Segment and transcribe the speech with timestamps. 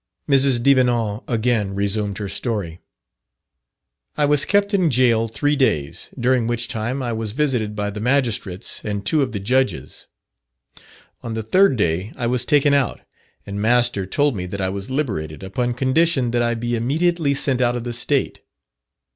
[0.27, 0.63] Mrs.
[0.63, 2.79] Devenant again resumed her story:
[4.17, 7.99] "I was kept in gaol three days, during which time I was visited by the
[7.99, 10.07] Magistrates and two of the Judges.
[11.21, 12.99] On the third day I was taken out,
[13.45, 17.61] and master told me that I was liberated, upon condition that I be immediately sent
[17.61, 18.39] out of the State.